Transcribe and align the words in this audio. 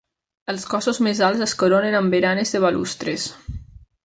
Els 0.53 0.63
cossos 0.71 0.99
més 1.07 1.21
alts 1.29 1.43
es 1.47 1.53
coronen 1.65 1.99
amb 2.01 2.17
baranes 2.17 2.55
de 2.57 2.63
balustres. 2.65 3.29